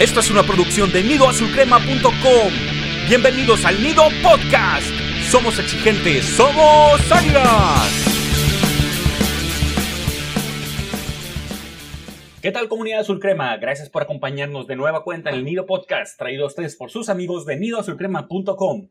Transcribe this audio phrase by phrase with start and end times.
[0.00, 2.52] Esta es una producción de nidoazulcrema.com.
[3.06, 4.86] Bienvenidos al Nido Podcast.
[5.30, 8.06] Somos exigentes, somos águilas.
[12.40, 13.54] ¿Qué tal comunidad Azul Crema?
[13.58, 17.10] Gracias por acompañarnos de nueva cuenta en el Nido Podcast, traído a ustedes por sus
[17.10, 18.88] amigos de nidoazulcrema.com.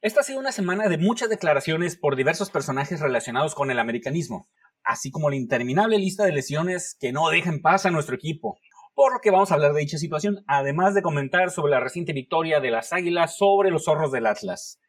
[0.00, 4.48] Esta ha sido una semana de muchas declaraciones por diversos personajes relacionados con el americanismo,
[4.82, 8.58] así como la interminable lista de lesiones que no dejan paz a nuestro equipo
[8.98, 12.12] por lo que vamos a hablar de dicha situación, además de comentar sobre la reciente
[12.12, 14.80] victoria de las Águilas sobre los zorros del Atlas.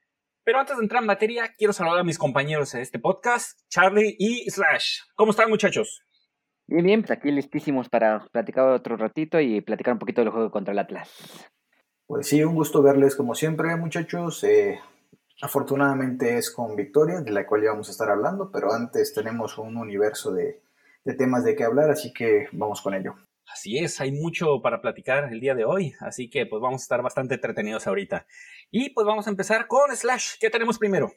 [0.43, 4.15] Pero antes de entrar en materia, quiero saludar a mis compañeros de este podcast, Charlie
[4.17, 5.01] y Slash.
[5.13, 6.01] ¿Cómo están muchachos?
[6.65, 10.49] Bien, bien, pues aquí listísimos para platicar otro ratito y platicar un poquito del juego
[10.49, 11.15] contra el Atlas.
[12.07, 14.43] Pues sí, un gusto verles como siempre muchachos.
[14.43, 14.79] Eh,
[15.43, 19.59] afortunadamente es con victoria, de la cual ya vamos a estar hablando, pero antes tenemos
[19.59, 20.63] un universo de,
[21.05, 23.13] de temas de qué hablar, así que vamos con ello.
[23.51, 26.83] Así es, hay mucho para platicar el día de hoy, así que pues vamos a
[26.83, 28.25] estar bastante entretenidos ahorita.
[28.71, 30.35] Y pues vamos a empezar con Slash.
[30.39, 31.11] ¿Qué tenemos primero?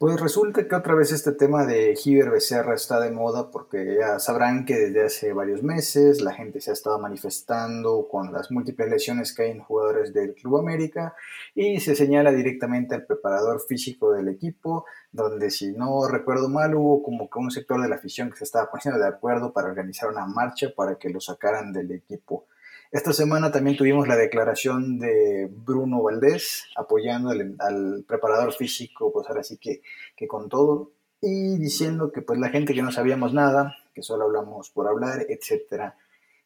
[0.00, 4.18] Pues resulta que otra vez este tema de Giver Becerra está de moda porque ya
[4.18, 8.88] sabrán que desde hace varios meses la gente se ha estado manifestando con las múltiples
[8.88, 11.14] lesiones que hay en jugadores del Club América
[11.54, 17.02] y se señala directamente al preparador físico del equipo, donde si no recuerdo mal hubo
[17.02, 20.08] como que un sector de la afición que se estaba poniendo de acuerdo para organizar
[20.08, 22.46] una marcha para que lo sacaran del equipo.
[22.92, 29.44] Esta semana también tuvimos la declaración de Bruno Valdés apoyando al, preparador físico, pues ahora
[29.44, 29.80] sí que,
[30.16, 34.24] que, con todo, y diciendo que pues la gente que no sabíamos nada, que solo
[34.24, 35.96] hablamos por hablar, etcétera,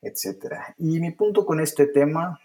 [0.02, 0.74] etcétera.
[0.76, 2.38] Y mi punto con este tema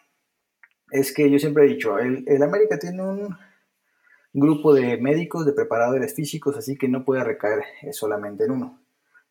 [0.91, 3.37] es que yo siempre he dicho, el, el América tiene un
[4.31, 8.78] grupo de médicos, de preparadores físicos, así que no puede recaer solamente en uno.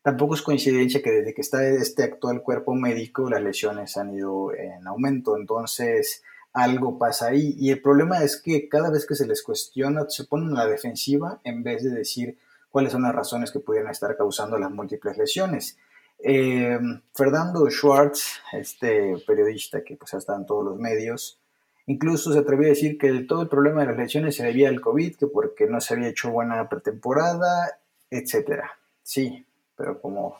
[0.01, 4.53] Tampoco es coincidencia que desde que está este actual cuerpo médico las lesiones han ido
[4.53, 7.55] en aumento, entonces algo pasa ahí.
[7.57, 10.67] Y el problema es que cada vez que se les cuestiona se ponen a la
[10.67, 12.37] defensiva en vez de decir
[12.69, 15.77] cuáles son las razones que pudieran estar causando las múltiples lesiones.
[16.19, 16.77] Eh,
[17.13, 21.39] Fernando Schwartz, este periodista que pues está en todos los medios,
[21.87, 24.81] incluso se atrevió a decir que todo el problema de las lesiones se debía al
[24.81, 28.77] COVID, que porque no se había hecho buena pretemporada, etcétera.
[29.01, 29.45] Sí,
[29.79, 30.37] pero como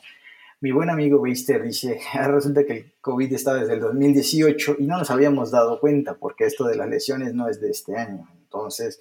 [0.60, 4.98] mi buen amigo Beister dice, resulta que el COVID está desde el 2018 y no
[4.98, 8.28] nos habíamos dado cuenta porque esto de las lesiones no es de este año.
[8.42, 9.00] Entonces,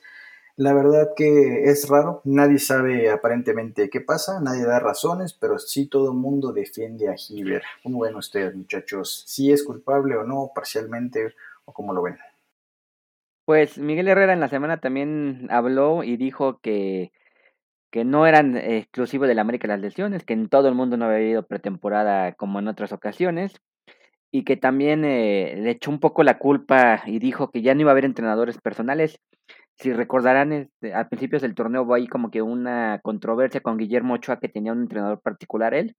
[0.55, 5.87] la verdad que es raro, nadie sabe aparentemente qué pasa, nadie da razones, pero sí
[5.87, 7.63] todo el mundo defiende a Hiver.
[7.83, 9.23] ¿Cómo ven ustedes, muchachos?
[9.27, 11.33] ¿Si es culpable o no, parcialmente,
[11.65, 12.17] o cómo lo ven?
[13.45, 17.11] Pues Miguel Herrera en la semana también habló y dijo que
[17.91, 21.05] que no eran exclusivos de la América las lesiones, que en todo el mundo no
[21.05, 23.61] había habido pretemporada como en otras ocasiones,
[24.31, 27.81] y que también eh, le echó un poco la culpa y dijo que ya no
[27.81, 29.19] iba a haber entrenadores personales.
[29.75, 34.15] Si recordarán, este, a principios del torneo hubo ahí como que una controversia con Guillermo
[34.15, 35.95] Ochoa que tenía un entrenador particular él,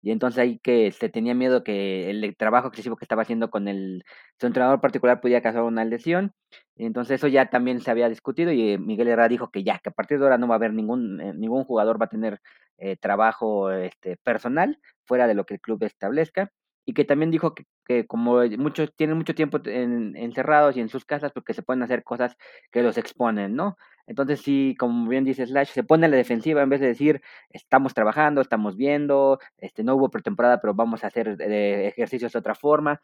[0.00, 3.66] y entonces ahí que se tenía miedo que el trabajo excesivo que estaba haciendo con
[3.68, 4.04] el
[4.40, 6.32] su entrenador particular podía causar una lesión.
[6.76, 9.80] Y entonces eso ya también se había discutido y eh, Miguel Herrera dijo que ya,
[9.80, 12.08] que a partir de ahora no va a haber ningún, eh, ningún jugador va a
[12.08, 12.40] tener
[12.78, 16.52] eh, trabajo este, personal fuera de lo que el club establezca.
[16.86, 20.88] Y que también dijo que, que como muchos tienen mucho tiempo en, encerrados y en
[20.88, 22.36] sus casas, porque se pueden hacer cosas
[22.70, 23.76] que los exponen, ¿no?
[24.08, 27.20] Entonces sí, como bien dice Slash, se pone a la defensiva en vez de decir,
[27.50, 32.54] estamos trabajando, estamos viendo, este no hubo pretemporada, pero vamos a hacer ejercicios de otra
[32.54, 33.02] forma.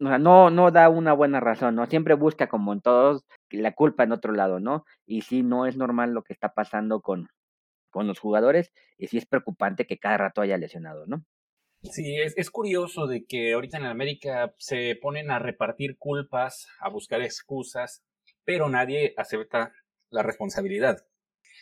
[0.00, 1.86] O sea, no, no da una buena razón, ¿no?
[1.86, 4.84] Siempre busca, como en todos, la culpa en otro lado, ¿no?
[5.06, 7.28] Y sí, no es normal lo que está pasando con,
[7.90, 11.24] con los jugadores, y sí es preocupante que cada rato haya lesionado, ¿no?
[11.82, 16.88] Sí, es, es curioso de que ahorita en América se ponen a repartir culpas, a
[16.88, 18.02] buscar excusas,
[18.44, 19.72] pero nadie acepta
[20.10, 21.04] la responsabilidad.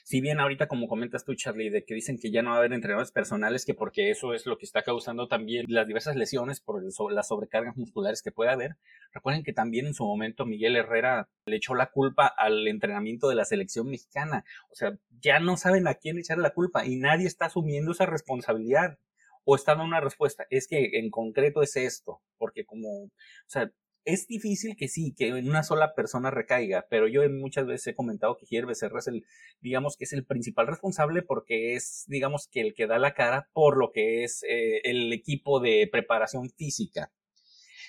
[0.04, 2.58] Si bien ahorita, como comentas tú, Charlie, de que dicen que ya no va a
[2.60, 6.60] haber entrenadores personales, que porque eso es lo que está causando también las diversas lesiones
[6.60, 6.80] por
[7.12, 8.76] las sobrecargas musculares que puede haber,
[9.12, 13.34] recuerden que también en su momento Miguel Herrera le echó la culpa al entrenamiento de
[13.34, 14.44] la selección mexicana.
[14.70, 18.06] O sea, ya no saben a quién echar la culpa y nadie está asumiendo esa
[18.06, 18.98] responsabilidad
[19.44, 20.46] o está dando una respuesta.
[20.50, 23.10] Es que en concreto es esto, porque como, o
[23.48, 23.72] sea,
[24.06, 27.94] es difícil que sí, que en una sola persona recaiga, pero yo muchas veces he
[27.94, 29.26] comentado que Javier Becerra es el,
[29.60, 33.50] digamos que es el principal responsable porque es, digamos que el que da la cara
[33.52, 37.12] por lo que es eh, el equipo de preparación física.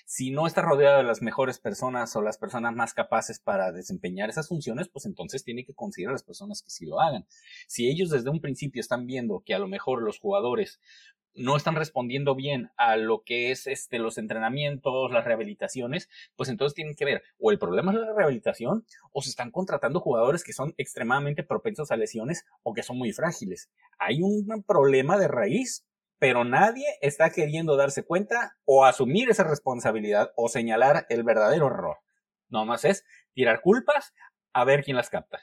[0.09, 4.29] Si no está rodeado de las mejores personas o las personas más capaces para desempeñar
[4.29, 7.27] esas funciones, pues entonces tiene que considerar a las personas que sí lo hagan.
[7.67, 10.79] Si ellos desde un principio están viendo que a lo mejor los jugadores
[11.37, 16.75] no están respondiendo bien a lo que es este, los entrenamientos, las rehabilitaciones, pues entonces
[16.75, 20.53] tienen que ver o el problema es la rehabilitación o se están contratando jugadores que
[20.53, 23.69] son extremadamente propensos a lesiones o que son muy frágiles.
[23.99, 25.85] Hay un problema de raíz,
[26.19, 31.97] pero nadie está queriendo darse cuenta o asumir esa responsabilidad o señalar el verdadero error.
[32.49, 34.13] No más es tirar culpas
[34.53, 35.39] a ver quién las capta.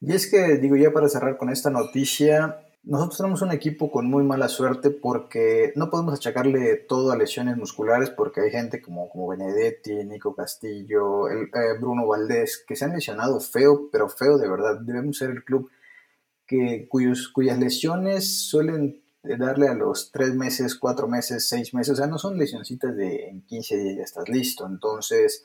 [0.00, 4.10] Y es que, digo, ya para cerrar con esta noticia, nosotros tenemos un equipo con
[4.10, 9.08] muy mala suerte porque no podemos achacarle todo a lesiones musculares porque hay gente como,
[9.08, 14.36] como Benedetti, Nico Castillo, el, eh, Bruno Valdés, que se han lesionado feo, pero feo
[14.36, 14.80] de verdad.
[14.80, 15.70] Debemos ser el club
[16.46, 21.96] que, cuyos, cuyas lesiones suelen darle a los tres meses, cuatro meses, seis meses, o
[21.96, 24.66] sea, no son lesioncitas de en 15 días ya estás listo.
[24.66, 25.44] Entonces,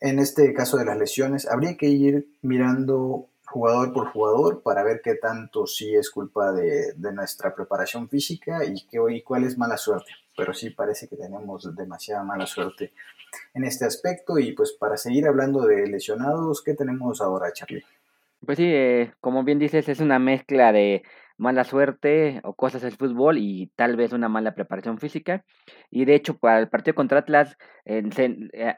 [0.00, 5.00] en este caso de las lesiones, habría que ir mirando jugador por jugador para ver
[5.02, 9.76] qué tanto sí es culpa de, nuestra preparación física y, qué, y cuál es mala
[9.76, 10.10] suerte.
[10.36, 12.92] Pero sí parece que tenemos demasiada mala suerte
[13.54, 14.38] en este aspecto.
[14.38, 17.84] Y pues para seguir hablando de lesionados, ¿qué tenemos ahora, Charlie?
[18.44, 21.02] Pues sí, eh, como bien dices, es una mezcla de
[21.38, 25.44] mala suerte o cosas del fútbol y tal vez una mala preparación física.
[25.90, 28.02] Y de hecho, para el partido contra Atlas, eh,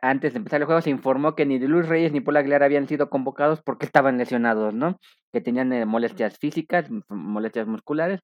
[0.03, 2.87] antes de empezar el juego, se informó que ni Luis Reyes ni Paul Aguilar habían
[2.87, 4.99] sido convocados porque estaban lesionados, ¿no?
[5.33, 8.21] Que tenían eh, molestias físicas, molestias musculares.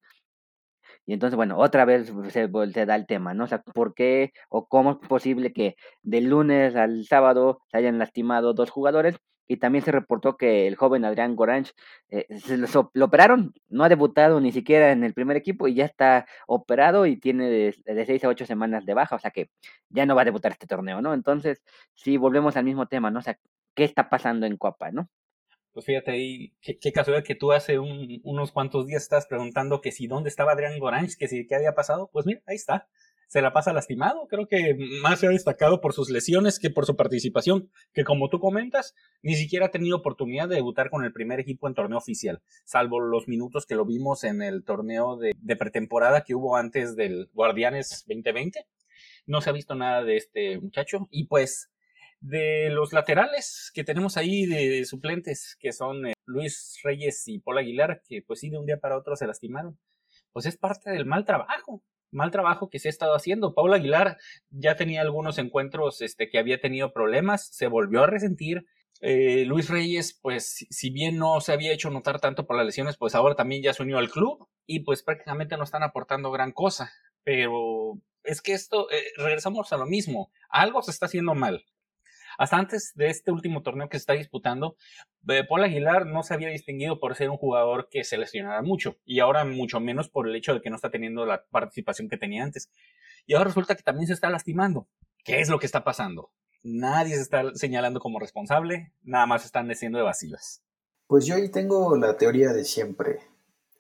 [1.07, 3.45] Y entonces, bueno, otra vez se, se, da el tema, ¿no?
[3.45, 7.99] O sea, ¿por qué o cómo es posible que del lunes al sábado se hayan
[7.99, 9.17] lastimado dos jugadores
[9.49, 11.73] y también se reportó que el joven Adrián Goranch
[12.11, 12.69] eh, se lo,
[13.05, 17.17] operaron, no ha debutado ni siquiera en el primer equipo y ya está operado y
[17.17, 19.51] tiene de, de seis a ocho semanas de baja, o sea que
[19.89, 21.15] ya no va a debutar este torneo, ¿no?
[21.15, 21.63] Entonces,
[21.95, 23.21] si volvemos al mismo tema, ¿no?
[23.21, 23.39] O sea,
[23.75, 25.09] ¿qué está pasando en Copa, ¿no?
[25.73, 30.07] Pues fíjate ahí, qué, casualidad que tú hace unos cuantos días estás preguntando que si
[30.07, 32.89] dónde estaba Adrián Goranch, que si qué había pasado, pues mira, ahí está
[33.27, 34.27] se la pasa lastimado.
[34.29, 38.29] Creo que más se ha destacado por sus lesiones que por su participación, que como
[38.29, 41.99] tú comentas, ni siquiera ha tenido oportunidad de debutar con el primer equipo en torneo
[41.99, 46.97] oficial, salvo los minutos que lo vimos en el torneo de, pretemporada que hubo antes
[46.97, 48.67] del Guardianes 2020.
[49.27, 51.71] No se ha visto nada de este muchacho y pues
[52.21, 57.59] de los laterales que tenemos ahí de suplentes, que son eh, Luis Reyes y Paul
[57.59, 59.79] Aguilar, que pues sí, de un día para otro se lastimaron,
[60.33, 61.83] pues es parte del mal trabajo
[62.17, 63.55] mal trabajo que se ha estado haciendo.
[63.55, 64.19] Paul Aguilar
[64.51, 68.67] ya tenía algunos encuentros este, que había tenido problemas, se volvió a resentir.
[69.03, 72.97] Eh, Luis Reyes, pues si bien no se había hecho notar tanto por las lesiones,
[72.97, 76.53] pues ahora también ya se unió al club y pues prácticamente no están aportando gran
[76.53, 76.91] cosa.
[77.23, 81.65] Pero es que esto, eh, regresamos a lo mismo, algo se está haciendo mal.
[82.39, 84.77] Hasta antes de este último torneo que se está disputando,
[85.29, 88.97] eh, Paul Aguilar no se había distinguido por ser un jugador que se lesionara mucho
[89.05, 92.17] y ahora mucho menos por el hecho de que no está teniendo la participación que
[92.17, 92.71] tenía antes.
[93.27, 94.89] Y ahora resulta que también se está lastimando.
[95.25, 96.31] ¿Qué es lo que está pasando?
[96.63, 100.63] Nadie se está señalando como responsable, nada más están diciendo evasivas.
[101.07, 103.21] Pues yo ahí tengo la teoría de siempre.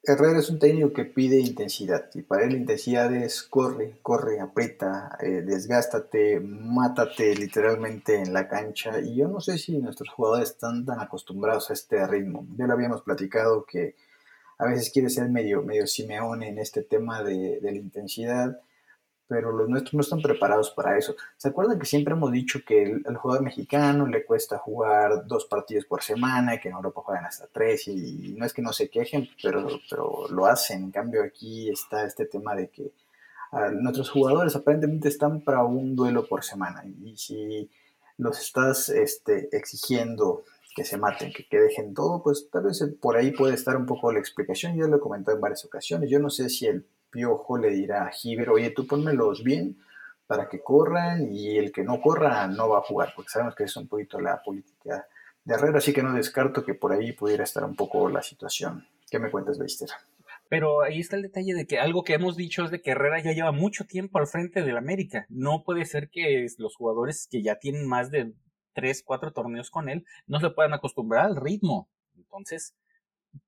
[0.02, 4.40] Herrera es un técnico que pide intensidad y para él la intensidad es corre, corre,
[4.40, 10.50] aprieta, eh, desgástate, mátate literalmente en la cancha y yo no sé si nuestros jugadores
[10.50, 12.46] están tan acostumbrados a este ritmo.
[12.56, 13.96] Ya lo habíamos platicado que
[14.58, 18.60] a veces quiere ser medio, medio Simeone en este tema de, de la intensidad
[19.28, 21.16] pero los nuestros no están preparados para eso.
[21.36, 25.84] ¿Se acuerdan que siempre hemos dicho que el, jugador mexicano le cuesta jugar dos partidos
[25.84, 28.88] por semana y que en Europa juegan hasta tres y, no es que no se
[28.88, 30.84] quejen, pero, pero lo hacen.
[30.84, 32.92] En cambio aquí está este tema de que
[33.52, 37.70] ah, nuestros jugadores aparentemente están para un duelo por semana y si
[38.18, 43.16] los estás este, exigiendo que se maten, que, que dejen todo, pues tal vez por
[43.16, 44.76] ahí puede estar un poco la explicación.
[44.76, 46.10] Yo lo he comentado en varias ocasiones.
[46.10, 46.86] Yo no sé si el
[47.16, 49.78] Piojo le dirá a Giver, oye, tú pónmelos bien
[50.26, 53.64] para que corran y el que no corra no va a jugar, porque sabemos que
[53.64, 55.06] es un poquito la política
[55.42, 58.86] de Herrera, así que no descarto que por ahí pudiera estar un poco la situación.
[59.10, 59.88] ¿Qué me cuentas, Beister?
[60.50, 63.22] Pero ahí está el detalle de que algo que hemos dicho es de que Herrera
[63.22, 65.24] ya lleva mucho tiempo al frente del América.
[65.30, 68.34] No puede ser que los jugadores que ya tienen más de
[68.74, 71.88] tres, cuatro torneos con él no se puedan acostumbrar al ritmo.
[72.14, 72.76] Entonces,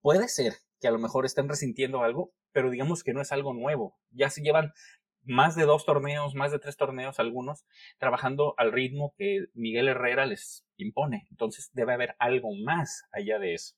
[0.00, 3.54] puede ser que a lo mejor estén resintiendo algo, pero digamos que no es algo
[3.54, 3.96] nuevo.
[4.10, 4.72] Ya se llevan
[5.22, 7.64] más de dos torneos, más de tres torneos algunos,
[7.98, 11.28] trabajando al ritmo que Miguel Herrera les impone.
[11.30, 13.76] Entonces debe haber algo más allá de eso.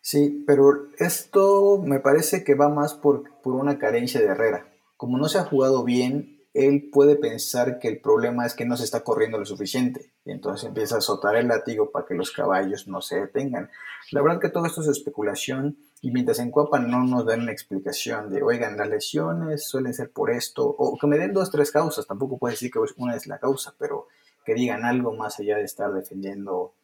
[0.00, 4.72] Sí, pero esto me parece que va más por, por una carencia de Herrera.
[4.96, 8.76] Como no se ha jugado bien, él puede pensar que el problema es que no
[8.76, 12.30] se está corriendo lo suficiente y entonces empieza a azotar el látigo para que los
[12.30, 13.68] caballos no se detengan.
[14.12, 17.50] La verdad que todo esto es especulación Y mientras en Cuapa no nos dan una
[17.50, 21.72] explicación de, oigan, las lesiones suelen ser por esto, o que me den dos, tres
[21.72, 24.06] causas, tampoco puede decir que una es la causa, pero
[24.44, 26.74] que digan algo más allá de estar defendiendo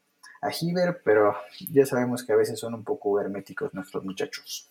[0.41, 1.37] a Hiver, pero
[1.71, 4.69] ya sabemos que a veces son un poco herméticos nuestros muchachos.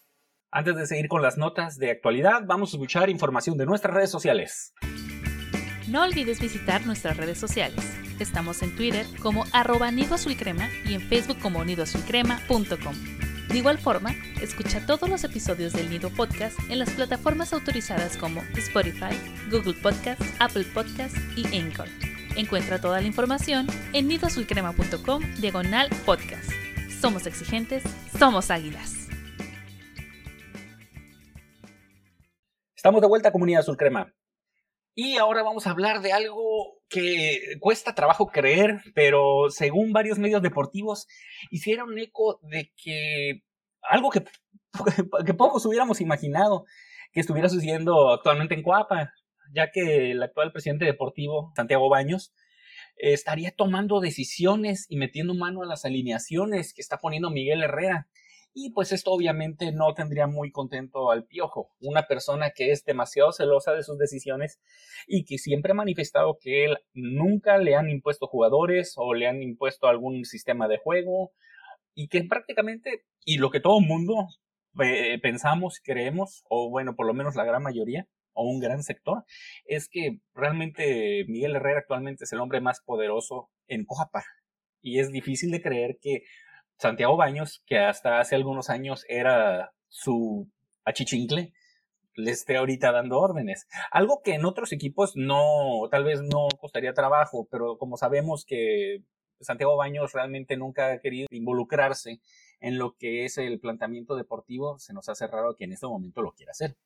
[0.52, 4.10] Antes de seguir con las notas de actualidad, vamos a escuchar información de nuestras redes
[4.10, 4.74] sociales.
[5.88, 7.90] No olvides visitar nuestras redes sociales.
[8.20, 13.31] Estamos en Twitter como arroba nido azul crema y en Facebook como nidoazulcrema.com.
[13.52, 18.40] De igual forma, escucha todos los episodios del Nido Podcast en las plataformas autorizadas como
[18.56, 19.14] Spotify,
[19.52, 21.90] Google Podcast, Apple Podcast y Anchor.
[22.38, 26.50] Encuentra toda la información en nidoazulcrema.com diagonal podcast.
[27.02, 27.84] Somos exigentes,
[28.18, 29.10] somos águilas.
[32.74, 34.14] Estamos de vuelta, comunidad azul crema.
[34.96, 40.42] Y ahora vamos a hablar de algo que cuesta trabajo creer, pero según varios medios
[40.42, 41.08] deportivos
[41.50, 43.44] hicieron eco de que
[43.82, 44.24] algo que,
[45.26, 46.66] que pocos hubiéramos imaginado
[47.14, 49.14] que estuviera sucediendo actualmente en Coapa
[49.54, 52.34] ya que el actual presidente deportivo, Santiago Baños,
[52.98, 58.08] estaría tomando decisiones y metiendo mano a las alineaciones que está poniendo Miguel Herrera.
[58.54, 63.32] Y pues esto obviamente no tendría muy contento al Piojo, una persona que es demasiado
[63.32, 64.60] celosa de sus decisiones
[65.08, 69.42] y que siempre ha manifestado que él nunca le han impuesto jugadores o le han
[69.42, 71.32] impuesto algún sistema de juego
[71.94, 74.28] y que prácticamente, y lo que todo mundo
[74.84, 79.24] eh, pensamos, creemos, o bueno, por lo menos la gran mayoría, o un gran sector,
[79.66, 84.24] es que realmente Miguel Herrera actualmente es el hombre más poderoso en Coapa.
[84.82, 86.24] Y es difícil de creer que
[86.82, 90.50] Santiago Baños, que hasta hace algunos años era su
[90.84, 91.54] achichincle,
[92.16, 93.68] le esté ahorita dando órdenes.
[93.92, 99.04] Algo que en otros equipos no, tal vez no costaría trabajo, pero como sabemos que
[99.42, 102.20] Santiago Baños realmente nunca ha querido involucrarse
[102.60, 106.24] en lo que es el planteamiento deportivo, se nos hace raro que en este momento
[106.24, 106.78] lo quiera hacer.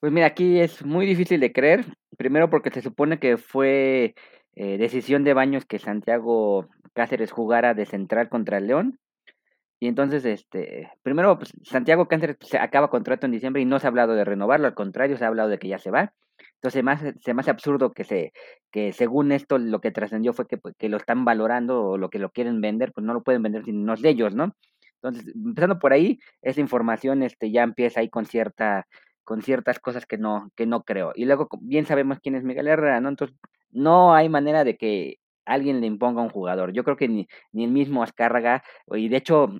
[0.00, 1.84] Pues mira, aquí es muy difícil de creer,
[2.18, 4.16] primero porque se supone que fue
[4.56, 8.98] eh, decisión de Baños que Santiago Cáceres jugara de central contra el León.
[9.78, 13.86] Y entonces, este, primero, pues, Santiago Cáceres se acaba contrato en diciembre y no se
[13.86, 16.14] ha hablado de renovarlo, al contrario, se ha hablado de que ya se va.
[16.54, 18.32] Entonces, más, se me hace absurdo que, se,
[18.70, 22.08] que según esto lo que trascendió fue que, pues, que lo están valorando o lo
[22.08, 24.54] que lo quieren vender, pues no lo pueden vender sin los de ellos, ¿no?
[25.02, 28.86] Entonces, empezando por ahí, esa información este, ya empieza ahí con cierta
[29.24, 31.12] con ciertas cosas que no, que no creo.
[31.16, 33.08] Y luego bien sabemos quién es Miguel Herrera, ¿no?
[33.08, 33.36] Entonces,
[33.72, 36.72] no hay manera de que alguien le imponga un jugador.
[36.72, 39.58] Yo creo que ni, ni el mismo Azcárraga, y de hecho,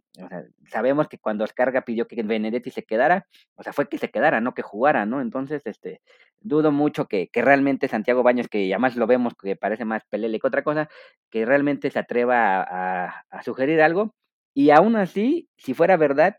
[0.70, 4.40] sabemos que cuando Azcárraga pidió que Benedetti se quedara, o sea, fue que se quedara,
[4.40, 5.20] no que jugara, ¿no?
[5.20, 6.02] Entonces, este,
[6.40, 10.38] dudo mucho que, que realmente Santiago Baños, que además lo vemos que parece más pelele
[10.40, 10.88] que otra cosa,
[11.30, 14.14] que realmente se atreva a, a sugerir algo.
[14.54, 16.36] Y aún así, si fuera verdad,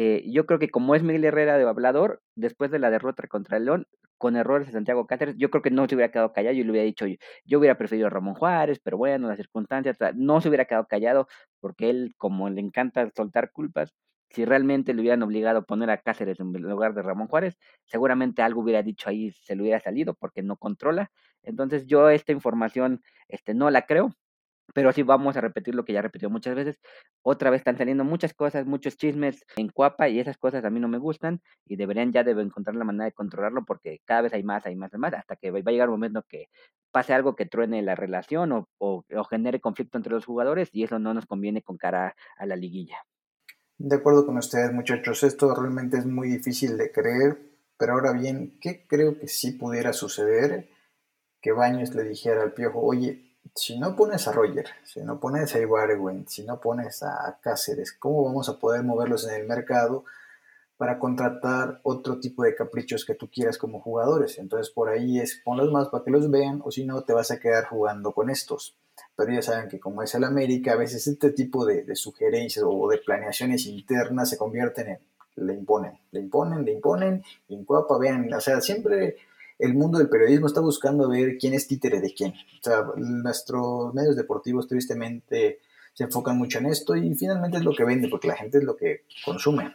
[0.00, 3.56] eh, yo creo que como es Miguel Herrera de hablador, después de la derrota contra
[3.56, 6.54] el León, con errores de Santiago Cáceres, yo creo que no se hubiera quedado callado,
[6.54, 7.04] yo le hubiera dicho,
[7.44, 11.26] yo hubiera preferido a Ramón Juárez, pero bueno, las circunstancias, no se hubiera quedado callado,
[11.58, 13.92] porque él, como le encanta soltar culpas,
[14.30, 18.40] si realmente le hubieran obligado a poner a Cáceres en lugar de Ramón Juárez, seguramente
[18.42, 21.10] algo hubiera dicho ahí, se le hubiera salido, porque no controla.
[21.42, 24.14] Entonces yo esta información este, no la creo,
[24.74, 26.78] pero sí vamos a repetir lo que ya repetido muchas veces.
[27.22, 30.80] Otra vez están saliendo muchas cosas, muchos chismes en Cuapa y esas cosas a mí
[30.80, 34.32] no me gustan y deberían ya deben encontrar la manera de controlarlo porque cada vez
[34.34, 36.48] hay más, hay más, hay más, hasta que va a llegar un momento que
[36.90, 40.84] pase algo que truene la relación o, o, o genere conflicto entre los jugadores y
[40.84, 42.98] eso no nos conviene con cara a la liguilla.
[43.78, 47.38] De acuerdo con ustedes, muchachos, esto realmente es muy difícil de creer,
[47.78, 50.68] pero ahora bien, ¿qué creo que sí pudiera suceder?
[51.40, 55.54] Que Baños le dijera al Piojo, oye, si no pones a Roger, si no pones
[55.54, 60.04] a Ibargüen, si no pones a Cáceres, ¿cómo vamos a poder moverlos en el mercado
[60.76, 64.38] para contratar otro tipo de caprichos que tú quieras como jugadores?
[64.38, 67.30] Entonces por ahí es ponlos más para que los vean o si no te vas
[67.30, 68.76] a quedar jugando con estos.
[69.16, 72.88] Pero ya saben que como es el América, a veces este tipo de, sugerencias o
[72.88, 74.98] de planeaciones internas se convierten en
[75.40, 79.16] le imponen, le imponen, le imponen, y en Cuapa, vean, o sea, siempre
[79.58, 82.34] el mundo del periodismo está buscando ver quién es títere de quién.
[82.96, 85.60] Nuestros medios deportivos tristemente
[85.94, 88.64] se enfocan mucho en esto y finalmente es lo que vende, porque la gente es
[88.64, 89.74] lo que consume.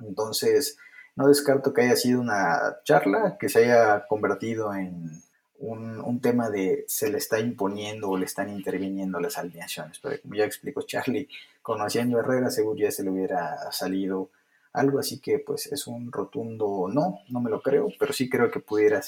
[0.00, 0.78] Entonces,
[1.16, 5.22] no descarto que haya sido una charla que se haya convertido en
[5.58, 9.98] un, tema de se le está imponiendo o le están interviniendo las alineaciones.
[10.00, 11.28] Pero como ya explicó Charlie,
[11.62, 14.30] conociendo a Herrera, seguro ya se le hubiera salido
[14.72, 18.50] algo así que pues es un rotundo no, no me lo creo, pero sí creo
[18.50, 19.02] que pudiera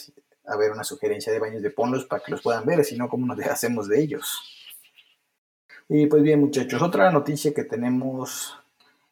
[0.46, 3.26] haber una sugerencia de baños de ponlos para que los puedan ver, si no, ¿cómo
[3.26, 4.40] nos deshacemos de ellos?
[5.88, 8.56] Y pues bien muchachos, otra noticia que tenemos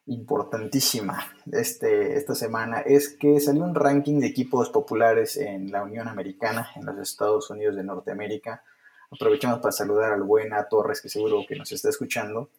[0.07, 6.07] importantísima este, esta semana es que salió un ranking de equipos populares en la Unión
[6.07, 8.63] Americana, en los Estados Unidos de Norteamérica.
[9.11, 12.49] Aprovechamos para saludar al buen Torres, que seguro que nos está escuchando.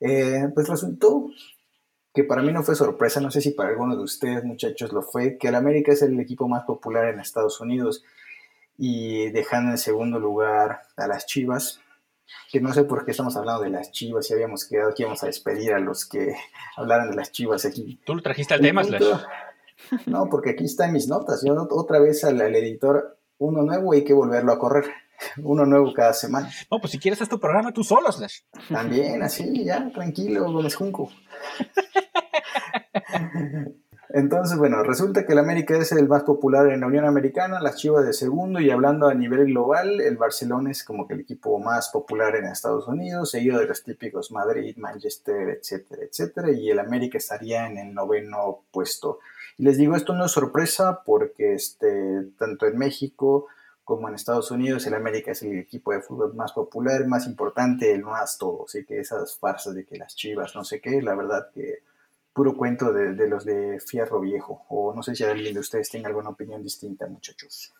[0.00, 1.28] Eh, pues resultó
[2.14, 5.02] que para mí no fue sorpresa, no sé si para algunos de ustedes muchachos lo
[5.02, 8.04] fue, que el América es el equipo más popular en Estados Unidos
[8.76, 11.80] y dejando en segundo lugar a las Chivas,
[12.50, 15.22] que no sé por qué estamos hablando de las chivas y habíamos quedado que íbamos
[15.22, 16.34] a despedir a los que
[16.76, 18.00] hablaran de las chivas aquí.
[18.04, 19.04] ¿Tú lo trajiste al tema, Slash?
[20.06, 21.42] No, porque aquí están mis notas.
[21.44, 24.84] Yo otra vez al, editor, uno nuevo hay que volverlo a correr.
[25.42, 26.50] Uno nuevo cada semana.
[26.68, 28.40] No, pues si quieres haz tu programa tú solo, Slash.
[28.68, 31.10] También, así, ya, tranquilo, Gómez Junco.
[34.14, 37.76] Entonces, bueno, resulta que el América es el más popular en la Unión Americana, las
[37.76, 41.58] Chivas de segundo y hablando a nivel global, el Barcelona es como que el equipo
[41.58, 46.78] más popular en Estados Unidos, seguido de los típicos Madrid, Manchester, etcétera, etcétera, y el
[46.78, 49.20] América estaría en el noveno puesto.
[49.56, 53.46] Y les digo, esto no es sorpresa porque este, tanto en México
[53.82, 57.92] como en Estados Unidos, el América es el equipo de fútbol más popular, más importante,
[57.94, 61.14] el más todo, así que esas farsas de que las Chivas, no sé qué, la
[61.14, 61.78] verdad que
[62.32, 64.64] puro cuento de, los de Fierro Viejo.
[64.68, 67.72] O no sé si alguien de ustedes tenga alguna opinión distinta, muchachos.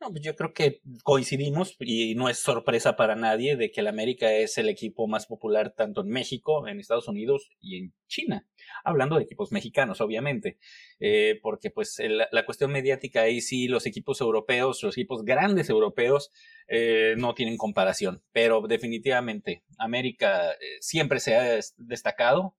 [0.00, 3.86] No, pues yo creo que coincidimos y no es sorpresa para nadie de que el
[3.86, 8.46] América es el equipo más popular tanto en México, en Estados Unidos y en China.
[8.82, 10.56] Hablando de equipos mexicanos, obviamente,
[11.00, 16.30] eh, porque pues la cuestión mediática ahí sí, los equipos europeos, los equipos grandes europeos
[16.66, 22.54] eh, no tienen comparación, pero definitivamente América eh, siempre se ha destacado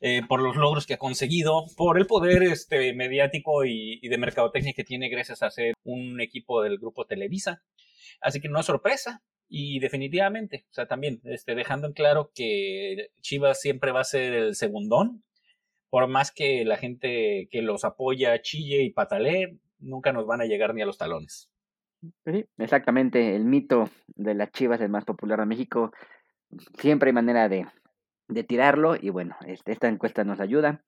[0.00, 4.72] eh, por los logros que ha conseguido, por el poder este, mediático y, de mercadotecnia
[4.74, 7.62] que tiene gracias a ser un equipo del grupo Televisa.
[8.20, 9.22] Así que no es sorpresa.
[9.52, 14.32] Y definitivamente, o sea, también este, dejando en claro que Chivas siempre va a ser
[14.32, 15.24] el segundón,
[15.90, 20.46] por más que la gente que los apoya chille y patalee, nunca nos van a
[20.46, 21.50] llegar ni a los talones.
[22.24, 25.92] Sí, exactamente, el mito de las Chivas, el más popular de México,
[26.78, 27.66] siempre hay manera de,
[28.30, 30.82] de tirarlo y bueno, este, esta encuesta nos ayuda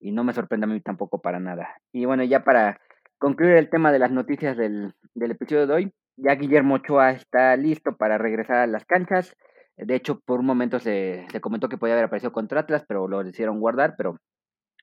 [0.00, 1.76] y no me sorprende a mí tampoco para nada.
[1.92, 2.80] Y bueno, ya para
[3.18, 7.56] concluir el tema de las noticias del, del episodio de hoy, ya Guillermo Ochoa está
[7.56, 9.36] listo para regresar a las canchas.
[9.76, 13.06] De hecho, por un momento se, se comentó que podía haber aparecido contra Atlas, pero
[13.08, 14.16] lo hicieron guardar, pero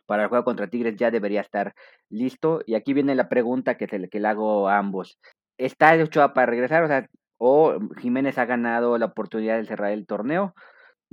[0.06, 1.73] para el juego contra Tigres ya debería estar
[2.10, 2.62] listo.
[2.65, 5.17] Y aquí viene la pregunta que, se, que le hago a ambos.
[5.58, 6.84] ¿Está Ochoa para regresar?
[6.84, 10.54] O sea, o Jiménez ha ganado la oportunidad de cerrar el torneo,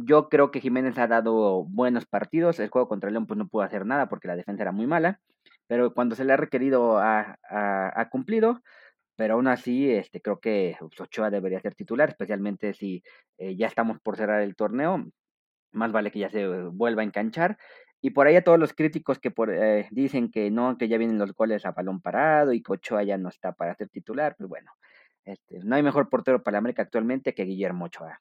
[0.04, 2.58] yo creo que Jiménez ha dado buenos partidos.
[2.60, 5.20] El juego contra León pues no pudo hacer nada porque la defensa era muy mala.
[5.66, 8.62] Pero cuando se le ha requerido ha, cumplido.
[9.16, 13.02] Pero aún así, este, creo que Ochoa debería ser titular, especialmente si
[13.38, 15.06] eh, ya estamos por cerrar el torneo.
[15.72, 17.58] Más vale que ya se vuelva a enganchar.
[18.00, 20.96] Y por ahí a todos los críticos que por, eh, dicen que no, que ya
[20.98, 24.36] vienen los goles a balón parado y que Ochoa ya no está para ser titular,
[24.38, 24.72] pues bueno,
[25.24, 28.20] este, no hay mejor portero para América actualmente que Guillermo Ochoa.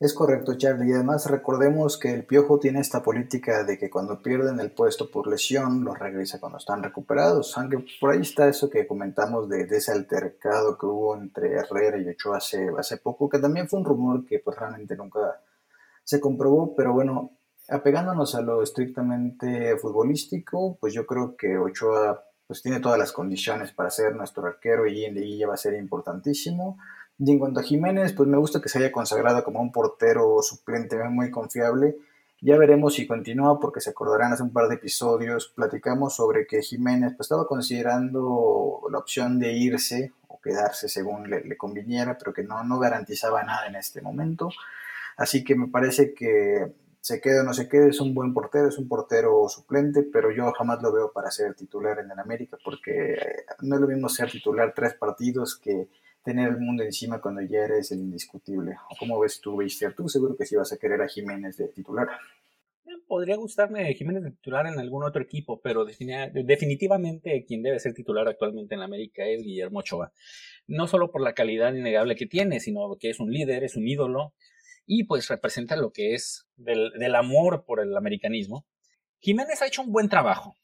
[0.00, 0.88] Es correcto, Charlie.
[0.88, 5.10] Y además recordemos que el Piojo tiene esta política de que cuando pierden el puesto
[5.10, 7.58] por lesión, los regresa cuando están recuperados.
[7.58, 12.08] Aunque por ahí está eso que comentamos de, ese altercado que hubo entre Herrera y
[12.08, 15.42] Ochoa hace, hace poco, que también fue un rumor que pues realmente nunca
[16.02, 16.74] se comprobó.
[16.74, 17.32] Pero bueno,
[17.68, 23.72] apegándonos a lo estrictamente futbolístico, pues yo creo que Ochoa pues tiene todas las condiciones
[23.72, 26.78] para ser nuestro arquero y en liguilla va a ser importantísimo.
[27.22, 30.40] Y en cuanto a Jiménez, pues me gusta que se haya consagrado como un portero
[30.40, 31.98] suplente muy confiable.
[32.40, 36.62] Ya veremos si continúa, porque se acordarán hace un par de episodios, platicamos sobre que
[36.62, 42.42] Jiménez pues, estaba considerando la opción de irse o quedarse según le, conviniera, pero que
[42.42, 44.48] no, no garantizaba nada en este momento.
[45.18, 48.68] Así que me parece que se quede o no se quede, es un buen portero,
[48.68, 52.56] es un portero suplente, pero yo jamás lo veo para ser titular en el América,
[52.64, 53.18] porque
[53.60, 55.88] no es lo mismo ser titular tres partidos que
[56.22, 58.76] tener el mundo encima cuando ya eres el indiscutible.
[58.90, 59.94] ¿O cómo ves tú, Beister?
[59.94, 62.08] Tú seguro que sí vas a querer a Jiménez de titular.
[62.84, 67.94] Eh, podría gustarme Jiménez de titular en algún otro equipo, pero definitivamente quien debe ser
[67.94, 70.12] titular actualmente en América es Guillermo Ochoa.
[70.66, 73.88] No solo por la calidad innegable que tiene, sino que es un líder, es un
[73.88, 74.34] ídolo
[74.86, 78.66] y pues representa lo que es del amor por el americanismo.
[79.20, 80.56] Jiménez ha hecho un buen trabajo,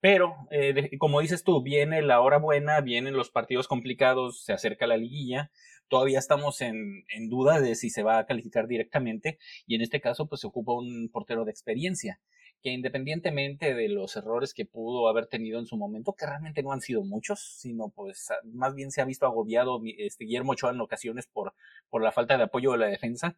[0.00, 4.86] pero, eh, como dices tú, viene la hora buena, vienen los partidos complicados, se acerca
[4.86, 5.50] la liguilla,
[5.88, 10.00] todavía estamos en, en, duda de si se va a calificar directamente y en este
[10.00, 12.20] caso pues se ocupa un portero de experiencia
[12.62, 16.72] que independientemente de los errores que pudo haber tenido en su momento, que realmente no
[16.72, 20.80] han sido muchos, sino pues más bien se ha visto agobiado este Guillermo Ochoa en
[20.80, 21.54] ocasiones por,
[21.88, 23.36] por la falta de apoyo de la defensa,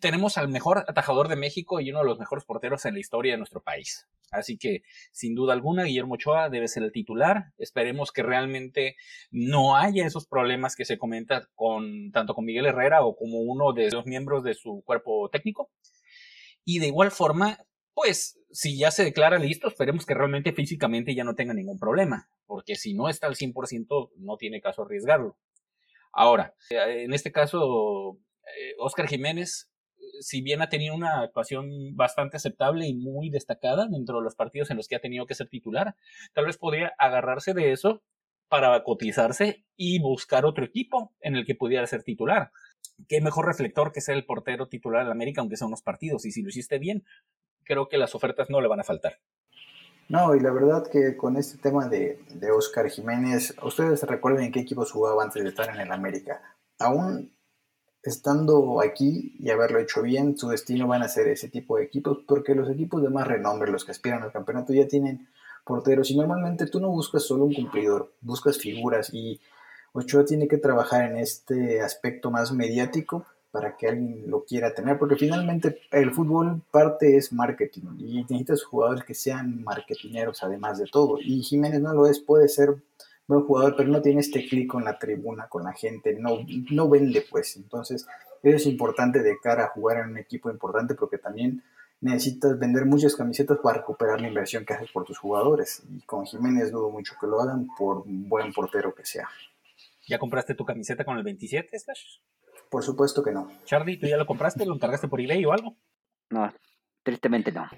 [0.00, 3.32] tenemos al mejor atajador de México y uno de los mejores porteros en la historia
[3.32, 4.08] de nuestro país.
[4.30, 4.82] Así que,
[5.12, 7.52] sin duda alguna, Guillermo Ochoa debe ser el titular.
[7.56, 8.96] Esperemos que realmente
[9.30, 13.72] no haya esos problemas que se comentan con tanto con Miguel Herrera o como uno
[13.72, 15.70] de los miembros de su cuerpo técnico.
[16.64, 17.58] Y de igual forma,
[17.94, 22.28] pues, si ya se declara listo, esperemos que realmente físicamente ya no tenga ningún problema,
[22.46, 25.38] porque si no está al 100%, no tiene caso arriesgarlo.
[26.12, 28.18] Ahora, en este caso,
[28.78, 29.68] Oscar eh, Jiménez
[30.20, 34.70] si bien ha tenido una actuación bastante aceptable y muy destacada dentro de los partidos
[34.70, 35.96] en los que ha tenido que ser titular,
[36.32, 38.02] tal vez podría agarrarse de eso
[38.48, 42.50] para cotizarse y buscar otro equipo en el que pudiera ser titular.
[43.08, 46.24] Qué mejor reflector que ser el portero titular de América, aunque sea unos partidos.
[46.26, 47.04] Y si lo hiciste bien,
[47.64, 49.18] creo que las ofertas no le van a faltar.
[50.08, 54.52] No, y la verdad que con este tema de, de Oscar Jiménez, ustedes recuerden en
[54.52, 56.42] qué equipos jugaba antes de estar en el América.
[56.78, 57.32] Aún
[58.02, 62.18] estando aquí y haberlo hecho bien, su destino van a ser ese tipo de equipos,
[62.28, 65.26] porque los equipos de más renombre, los que aspiran al campeonato, ya tienen
[65.64, 69.40] porteros y normalmente tú no buscas solo un cumplidor, buscas figuras y
[69.92, 74.98] Ochoa tiene que trabajar en este aspecto más mediático para que alguien lo quiera tener,
[74.98, 80.86] porque finalmente el fútbol parte es marketing y necesitas jugadores que sean marketineros además de
[80.86, 82.82] todo y Jiménez no lo es, puede ser
[83.28, 86.38] buen jugador, pero no tiene este clic con la tribuna, con la gente, no,
[86.72, 87.56] no vende pues.
[87.56, 88.08] Entonces,
[88.42, 91.62] eso es importante de cara a jugar en un equipo importante porque también
[92.00, 95.84] necesitas vender muchas camisetas para recuperar la inversión que haces por tus jugadores.
[95.88, 99.28] Y con Jiménez dudo mucho que lo hagan por buen portero que sea.
[100.08, 102.18] ¿Ya compraste tu camiseta con el 27, Slash?
[102.74, 103.48] Por supuesto que no.
[103.66, 104.66] Charlie, ¿tú ya lo compraste?
[104.66, 105.76] ¿Lo encargaste por eBay o algo?
[106.28, 106.52] No,
[107.04, 107.68] tristemente no.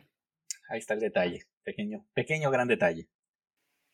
[0.70, 1.42] Ahí está el detalle.
[1.62, 3.06] Pequeño, pequeño gran detalle.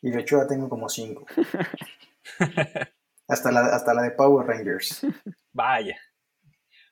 [0.01, 1.27] Y de hecho ya tengo como cinco.
[3.27, 5.05] hasta, la, hasta la de Power Rangers.
[5.53, 5.97] Vaya.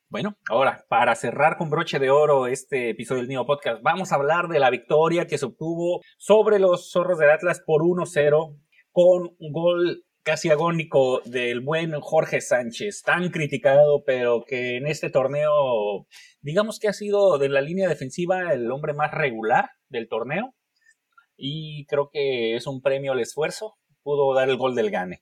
[0.08, 4.16] Bueno, ahora, para cerrar con broche de oro este episodio del Neo Podcast, vamos a
[4.16, 8.58] hablar de la victoria que se obtuvo sobre los Zorros del Atlas por 1-0
[8.90, 15.10] con un gol casi agónico del buen Jorge Sánchez, tan criticado, pero que en este
[15.10, 16.06] torneo,
[16.40, 20.54] digamos que ha sido de la línea defensiva el hombre más regular del torneo
[21.36, 23.76] y creo que es un premio al esfuerzo.
[24.04, 25.20] Pudo dar el gol del Gane.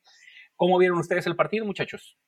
[0.57, 2.19] ¿Cómo vieron ustedes el partido, muchachos?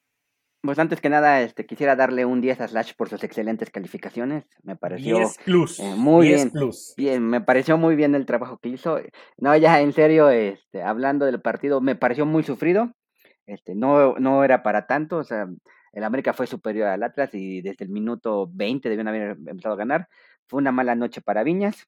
[0.62, 4.44] Pues antes que nada, este, quisiera darle un 10 a Slash por sus excelentes calificaciones.
[4.62, 5.80] Me pareció 10 plus.
[5.80, 6.50] Eh, muy 10 bien.
[6.50, 6.94] plus.
[6.98, 9.00] Bien, me pareció muy bien el trabajo que hizo.
[9.38, 12.92] No, ya en serio, este, hablando del partido, me pareció muy sufrido.
[13.46, 15.16] Este, no, no era para tanto.
[15.16, 15.48] O sea,
[15.92, 19.78] el América fue superior al Atlas y desde el minuto 20 debían haber empezado a
[19.78, 20.08] ganar.
[20.46, 21.86] Fue una mala noche para Viñas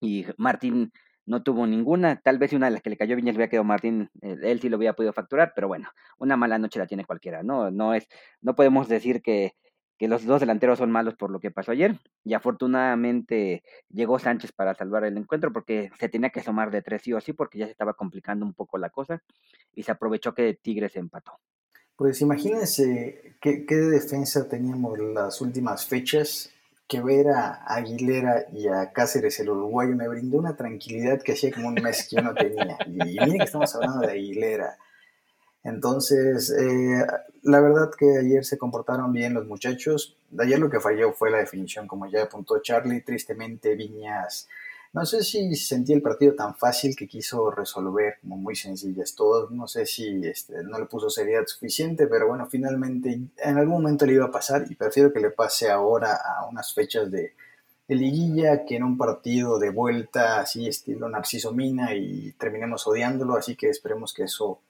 [0.00, 0.92] y Martín
[1.28, 2.20] no tuvo ninguna.
[2.20, 4.68] Tal vez una de las que le cayó Viñas había quedado Martín, eh, él sí
[4.68, 7.70] lo había podido facturar, pero bueno, una mala noche la tiene cualquiera, ¿no?
[7.70, 8.08] No es,
[8.40, 9.54] no podemos decir que,
[9.98, 11.98] que los dos delanteros son malos por lo que pasó ayer.
[12.24, 17.02] Y afortunadamente llegó Sánchez para salvar el encuentro porque se tenía que sumar de tres
[17.02, 19.22] sí o sí porque ya se estaba complicando un poco la cosa
[19.74, 21.32] y se aprovechó que Tigres empató.
[21.94, 26.52] Pues imagínense qué, qué defensa teníamos las últimas fechas
[26.88, 31.52] que ver a Aguilera y a Cáceres, el uruguayo, me brindó una tranquilidad que hacía
[31.52, 32.78] como un mes que yo no tenía.
[32.86, 34.78] Y, miren que estamos hablando de Aguilera.
[35.64, 37.06] Entonces, eh,
[37.42, 40.16] la verdad que ayer se comportaron bien los muchachos.
[40.38, 43.02] Ayer lo que falló fue la definición, como ya apuntó Charlie.
[43.02, 44.48] Tristemente, Viñas
[44.98, 49.48] no sé si sentí el partido tan fácil que quiso resolver, como muy sencillas todas.
[49.52, 54.06] No sé si este, no le puso seriedad suficiente, pero bueno, finalmente en algún momento
[54.06, 57.32] le iba a pasar y prefiero que le pase ahora a unas fechas de,
[57.86, 63.36] liguilla que en un partido de vuelta así estilo Narciso Mina y terminemos odiándolo.
[63.36, 64.62] Así que esperemos que eso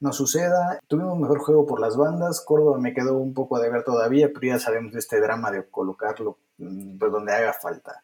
[0.00, 0.80] no suceda.
[0.86, 2.40] Tuvimos un mejor juego por las bandas.
[2.40, 5.64] Córdoba me quedó un poco de ver todavía, pero ya sabemos de este drama de
[5.68, 8.02] colocarlo mm, pues, donde haga falta.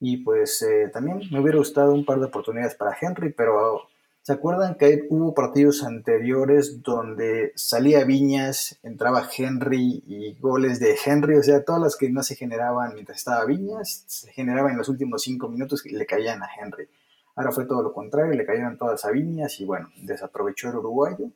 [0.00, 3.82] Y pues eh, también me hubiera gustado un par de oportunidades para Henry, pero
[4.22, 11.36] ¿se acuerdan que hubo partidos anteriores donde salía Viñas, entraba Henry y goles de Henry?
[11.36, 14.88] O sea, todas las que no se generaban mientras estaba Viñas, se generaban en los
[14.88, 16.88] últimos cinco minutos y le caían a Henry.
[17.34, 21.30] Ahora fue todo lo contrario, le cayeron todas a Viñas y bueno, desaprovechó el uruguayo.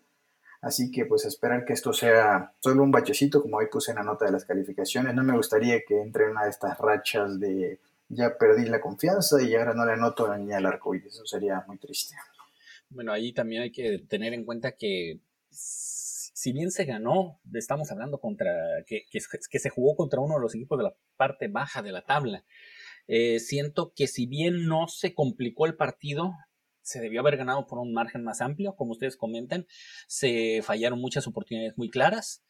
[0.61, 4.05] Así que pues esperar que esto sea solo un bachecito, como hoy puse en la
[4.05, 5.13] nota de las calificaciones.
[5.13, 7.81] No me gustaría que entre una de estas rachas de
[8.13, 11.65] ya perdí la confianza y ahora no le anoto ni al arco y eso sería
[11.67, 12.15] muy triste.
[12.91, 15.21] Bueno, ahí también hay que tener en cuenta que
[15.51, 18.53] si bien se ganó, estamos hablando contra
[18.87, 22.03] que, que, se jugó contra uno de los equipos de la parte baja de la
[22.03, 22.45] tabla.
[23.07, 26.33] Eh, siento que si bien no se complicó el partido,
[26.83, 29.67] se debió haber ganado por un margen más amplio, como ustedes comentan.
[30.07, 32.45] Se fallaron muchas oportunidades muy claras.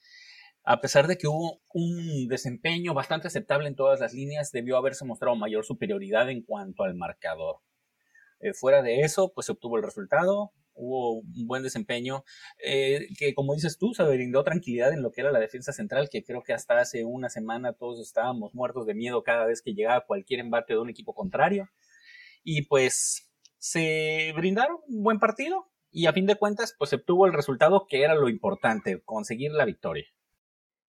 [0.65, 5.05] A pesar de que hubo un desempeño bastante aceptable en todas las líneas, debió haberse
[5.05, 7.57] mostrado mayor superioridad en cuanto al marcador.
[8.41, 12.25] Eh, fuera de eso, pues se obtuvo el resultado, hubo un buen desempeño,
[12.65, 16.09] eh, que como dices tú, se brindó tranquilidad en lo que era la defensa central,
[16.11, 19.75] que creo que hasta hace una semana todos estábamos muertos de miedo cada vez que
[19.75, 21.69] llegaba cualquier embate de un equipo contrario.
[22.45, 27.27] Y pues se brindaron un buen partido y a fin de cuentas, pues se obtuvo
[27.27, 30.07] el resultado que era lo importante, conseguir la victoria.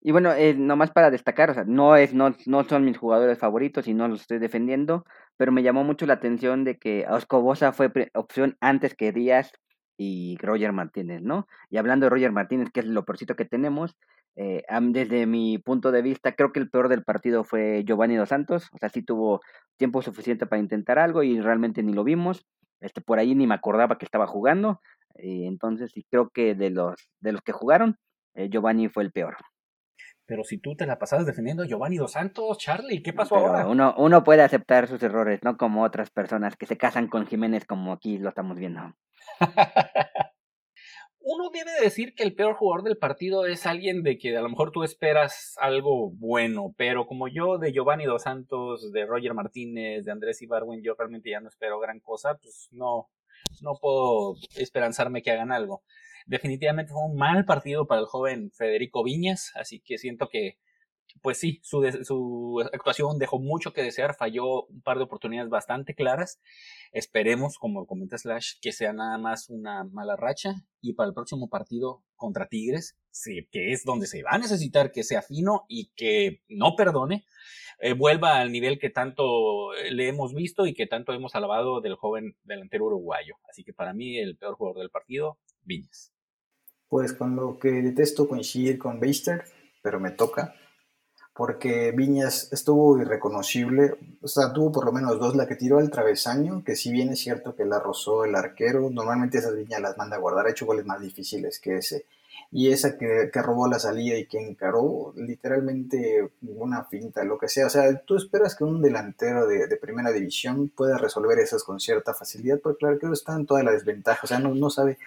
[0.04, 3.38] Y bueno, eh, nomás para destacar, o sea, no, es, no, no son mis jugadores
[3.38, 5.04] favoritos y no los estoy defendiendo,
[5.36, 9.52] pero me llamó mucho la atención de que Oscobosa fue opción antes que Díaz
[9.96, 11.46] y Roger Martínez, ¿no?
[11.70, 13.96] Y hablando de Roger Martínez, que es lo porcito que tenemos,
[14.34, 18.30] eh, desde mi punto de vista, creo que el peor del partido fue Giovanni Dos
[18.30, 19.40] Santos, o sea, sí tuvo
[19.76, 22.44] tiempo suficiente para intentar algo y realmente ni lo vimos,
[22.80, 24.80] este, por ahí ni me acordaba que estaba jugando,
[25.14, 27.98] eh, entonces sí creo que de los, de los que jugaron,
[28.34, 29.36] eh, Giovanni fue el peor.
[30.32, 33.66] Pero si tú te la pasabas defendiendo a Giovanni Dos Santos, Charlie, ¿qué pasó ahora?
[33.66, 37.66] Uno, uno puede aceptar sus errores, no como otras personas que se casan con Jiménez
[37.66, 38.80] como aquí lo estamos viendo.
[41.20, 44.48] Uno debe decir que el peor jugador del partido es alguien de que a lo
[44.48, 50.06] mejor tú esperas algo bueno, pero como yo de Giovanni Dos Santos, de Roger Martínez,
[50.06, 53.10] de Andrés Ibarwin, yo realmente ya no espero gran cosa, pues no,
[53.60, 55.82] no puedo esperanzarme que hagan algo.
[56.26, 60.58] Definitivamente fue un mal partido para el joven Federico Viñas, así que siento que
[61.20, 65.94] pues sí, su, su, actuación dejó mucho que desear, falló un par de oportunidades bastante
[65.94, 66.40] claras.
[66.92, 71.48] Esperemos, como comenta Slash, que sea nada más una mala racha y para el próximo
[71.48, 75.92] partido contra Tigres, sí, que es donde se va a necesitar que sea fino y
[75.94, 77.26] que no perdone,
[77.80, 81.96] eh, vuelva al nivel que tanto le hemos visto y que tanto hemos alabado del
[81.96, 83.36] joven delantero uruguayo.
[83.48, 86.12] Así que para mí el peor jugador del partido, Viñas.
[86.88, 89.44] Pues con lo que detesto coincidir con Beister,
[89.82, 90.54] pero me toca
[91.34, 95.90] porque Viñas estuvo irreconocible, o sea, tuvo por lo menos dos, la que tiró al
[95.90, 99.96] travesaño, que si bien es cierto que la rozó el arquero, normalmente esas Viñas las
[99.96, 102.04] manda a guardar, ha hecho goles más difíciles que ese,
[102.50, 107.48] y esa que, que robó la salida y que encaró, literalmente una finta, lo que
[107.48, 111.64] sea, o sea, tú esperas que un delantero de, de primera división pueda resolver esas
[111.64, 114.68] con cierta facilidad, porque el arquero está en toda la desventaja, o sea, no, no
[114.68, 114.98] sabe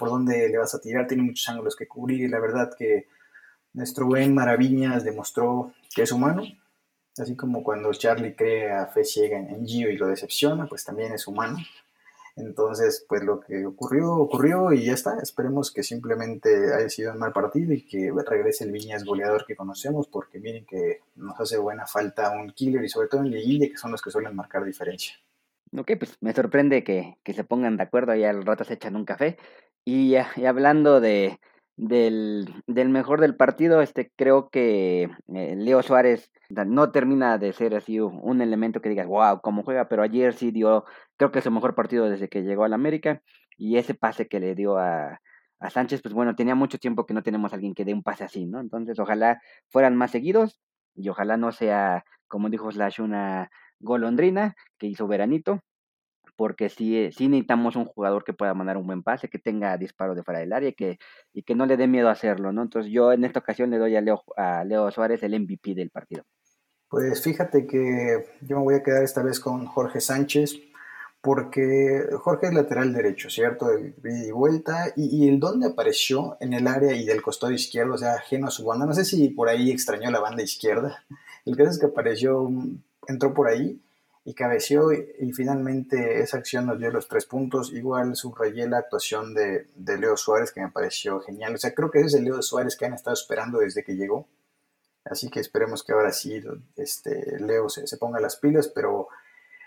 [0.00, 3.06] por dónde le vas a tirar, tiene muchos ángulos que cubrir, la verdad que
[3.74, 6.42] nuestro buen Maraviñas demostró que es humano,
[7.18, 11.12] así como cuando Charlie cree a fe ciega en Gio y lo decepciona, pues también
[11.12, 11.58] es humano.
[12.34, 15.18] Entonces, pues lo que ocurrió, ocurrió y ya está.
[15.22, 19.56] Esperemos que simplemente haya sido un mal partido y que regrese el Viñas goleador que
[19.56, 23.68] conocemos, porque miren que nos hace buena falta un killer y sobre todo en liguilla,
[23.68, 25.16] que son los que suelen marcar diferencia.
[25.76, 29.04] Ok, pues me sorprende que, se pongan de acuerdo y al rato se echan un
[29.04, 29.38] café.
[29.84, 31.38] Y hablando de,
[31.76, 37.74] del, del mejor del partido, este creo que eh, Leo Suárez no termina de ser
[37.74, 40.84] así un elemento que digas, wow, cómo juega, pero ayer sí dio,
[41.16, 43.22] creo que es su mejor partido desde que llegó al América
[43.56, 45.20] y ese pase que le dio a,
[45.60, 48.02] a Sánchez, pues bueno, tenía mucho tiempo que no tenemos a alguien que dé un
[48.02, 48.60] pase así, ¿no?
[48.60, 50.60] Entonces, ojalá fueran más seguidos
[50.94, 55.62] y ojalá no sea, como dijo Slash, una golondrina que hizo veranito,
[56.40, 60.14] porque sí, sí necesitamos un jugador que pueda mandar un buen pase, que tenga disparo
[60.14, 60.98] de fuera del área y que,
[61.34, 62.62] y que no le dé miedo hacerlo, ¿no?
[62.62, 65.90] Entonces yo en esta ocasión le doy a Leo, a Leo Suárez el MVP del
[65.90, 66.24] partido.
[66.88, 70.54] Pues fíjate que yo me voy a quedar esta vez con Jorge Sánchez,
[71.20, 73.70] porque Jorge es lateral derecho, ¿cierto?
[73.70, 77.52] El ida y vuelta, y, y, el donde apareció en el área y del costado
[77.52, 80.42] izquierdo, o sea, ajeno a su banda, no sé si por ahí extrañó la banda
[80.42, 81.04] izquierda,
[81.44, 82.50] el caso es que apareció,
[83.06, 83.78] entró por ahí,
[84.30, 87.72] y cabeció y, finalmente esa acción nos dio los tres puntos.
[87.72, 91.54] Igual subrayé la actuación de, de, Leo Suárez que me pareció genial.
[91.54, 93.96] O sea, creo que ese es el Leo Suárez que han estado esperando desde que
[93.96, 94.28] llegó.
[95.04, 96.40] Así que esperemos que ahora sí
[96.76, 99.08] este, Leo se, se ponga las pilas, pero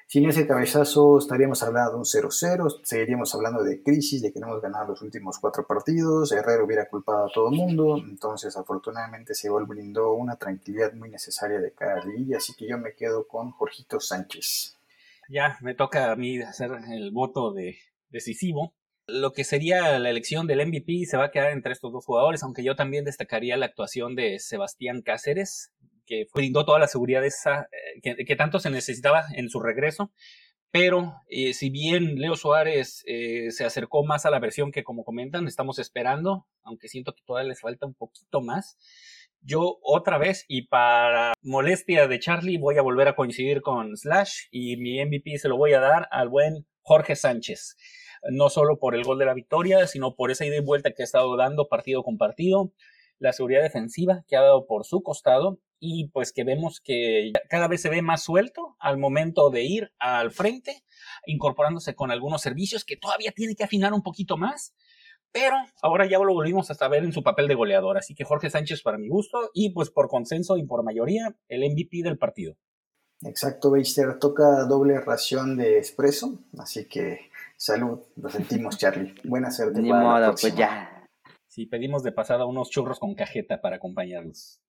[0.07, 4.47] sin ese cabezazo estaríamos hablando de un 0-0, seguiríamos hablando de crisis, de que no
[4.47, 9.33] hemos ganado los últimos cuatro partidos, Herrera hubiera culpado a todo el mundo, entonces afortunadamente
[9.33, 13.51] se brindó una tranquilidad muy necesaria de cara a así que yo me quedo con
[13.51, 14.77] Jorgito Sánchez.
[15.29, 17.77] Ya, me toca a mí hacer el voto de
[18.09, 18.73] decisivo.
[19.05, 22.43] Lo que sería la elección del MVP se va a quedar entre estos dos jugadores,
[22.43, 25.72] aunque yo también destacaría la actuación de Sebastián Cáceres,
[26.05, 27.67] que brindó toda la seguridad esa,
[28.03, 30.11] eh, que, tanto se necesitaba en su regreso.
[30.71, 35.03] Pero eh, si bien Leo Suárez eh, se acercó más a la versión que como
[35.03, 38.77] comentan, estamos esperando, aunque siento que todavía les falta un poquito más,
[39.41, 44.47] yo otra vez y para molestia de Charlie voy a volver a coincidir con Slash
[44.51, 47.77] y mi MVP se lo voy a dar al buen Jorge Sánchez.
[48.31, 51.03] No solo por el gol de la victoria, sino por esa ida y vuelta que
[51.03, 52.71] ha estado dando partido con partido
[53.19, 57.67] la seguridad defensiva que ha dado por su costado y pues que vemos que cada
[57.67, 60.85] vez se ve más suelto al momento de ir al frente,
[61.25, 64.73] incorporándose con algunos servicios que todavía tiene que afinar un poquito más,
[65.33, 68.49] pero ahora ya lo volvimos hasta ver en su papel de goleador, así que Jorge
[68.49, 72.55] Sánchez para mi gusto y pues por consenso y por mayoría el MVP del partido.
[73.21, 79.15] Exacto, Beister, toca doble ración de espresso, así que salud, lo sentimos Charlie.
[79.25, 79.81] Buena suerte.
[79.81, 81.09] Ni modo, pues ya.
[81.49, 84.61] Sí, pedimos de pasada unos churros con cajeta para acompañarlos.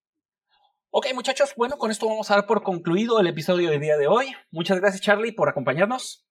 [0.96, 4.06] Ok, muchachos, bueno, con esto vamos a dar por concluido el episodio del día de
[4.06, 4.26] hoy.
[4.52, 6.24] Muchas gracias, Charlie, por acompañarnos.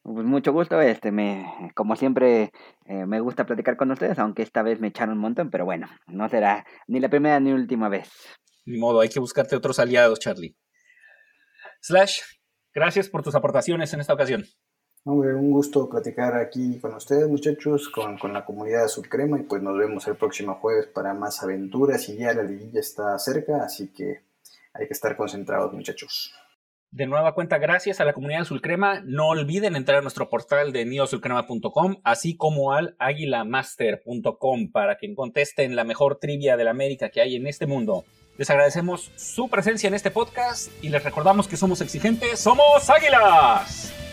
[0.00, 2.50] Pues mucho gusto, este, me, como siempre,
[2.86, 5.86] eh, me gusta platicar con ustedes, aunque esta vez me echaron un montón, pero bueno,
[6.06, 8.08] no será ni la primera ni última vez.
[8.64, 10.56] Ni modo, hay que buscarte otros aliados, Charlie.
[11.82, 12.20] Slash,
[12.72, 14.46] gracias por tus aportaciones en esta ocasión.
[15.10, 19.62] Un gusto platicar aquí con ustedes, muchachos, con, con la comunidad Azul Crema, y pues
[19.62, 22.06] nos vemos el próximo jueves para más aventuras.
[22.10, 24.20] Y ya la liguilla está cerca, así que
[24.74, 26.34] hay que estar concentrados, muchachos.
[26.90, 29.00] De nueva cuenta, gracias a la comunidad Azul Crema.
[29.02, 35.74] No olviden entrar a nuestro portal de neoazulcrema.com, así como al aguilamaster.com para que contesten
[35.74, 38.04] la mejor trivia de la América que hay en este mundo.
[38.36, 44.07] Les agradecemos su presencia en este podcast y les recordamos que somos exigentes, somos águilas.